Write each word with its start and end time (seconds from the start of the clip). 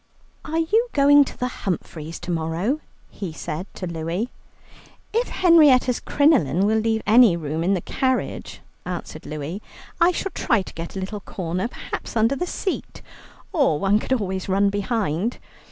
"Are 0.43 0.57
you 0.57 0.87
going 0.93 1.23
to 1.25 1.37
the 1.37 1.47
Humphreys 1.61 2.19
to 2.21 2.31
morrow?" 2.31 2.79
he 3.11 3.31
said 3.31 3.67
to 3.75 3.85
Louie. 3.85 4.29
"If 5.13 5.27
Henrietta's 5.27 5.99
crinoline 5.99 6.65
will 6.65 6.79
leave 6.79 7.03
any 7.05 7.37
room 7.37 7.63
in 7.63 7.75
the 7.75 7.81
carriage," 7.81 8.61
answered 8.83 9.27
Louie, 9.27 9.61
"I 9.99 10.11
shall 10.11 10.31
try 10.31 10.63
to 10.63 10.73
get 10.73 10.95
a 10.95 10.99
little 10.99 11.19
corner, 11.21 11.67
perhaps 11.67 12.17
under 12.17 12.35
the 12.35 12.47
seat, 12.47 13.03
or 13.53 13.79
one 13.79 13.99
could 13.99 14.11
always 14.13 14.49
run 14.49 14.71
behind. 14.71 15.37